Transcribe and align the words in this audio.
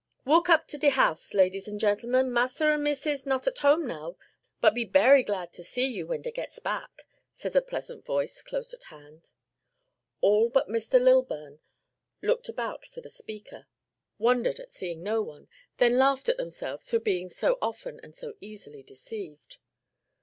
"Walk 0.25 0.49
up 0.49 0.67
to 0.69 0.79
de 0.79 0.89
house, 0.89 1.31
ladies 1.35 1.67
an' 1.67 1.77
gentlemen; 1.77 2.33
Massa 2.33 2.65
an' 2.65 2.81
Missus 2.81 3.23
not 3.23 3.45
at 3.45 3.59
home 3.59 3.85
now, 3.85 4.17
but 4.59 4.73
be 4.73 4.83
berry 4.83 5.21
glad 5.21 5.53
to 5.53 5.63
see 5.63 5.85
you 5.85 6.07
when 6.07 6.23
dey 6.23 6.31
gets 6.31 6.57
back," 6.57 7.03
said 7.35 7.55
a 7.55 7.61
pleasant 7.61 8.03
voice 8.03 8.41
close 8.41 8.73
at 8.73 8.85
hand. 8.85 9.29
All 10.19 10.49
but 10.49 10.67
Mr. 10.67 10.99
Lilburn 10.99 11.59
looked 12.19 12.49
about 12.49 12.83
for 12.83 12.99
the 13.01 13.11
speaker, 13.11 13.67
wondered 14.17 14.59
at 14.59 14.73
seeing 14.73 15.03
no 15.03 15.21
one, 15.21 15.47
then 15.77 15.99
laughed 15.99 16.27
at 16.27 16.37
themselves 16.37 16.89
for 16.89 16.99
being 16.99 17.29
so 17.29 17.59
often 17.61 17.99
and 18.01 18.15
so 18.15 18.33
easily 18.41 18.81
deceived. 18.81 19.57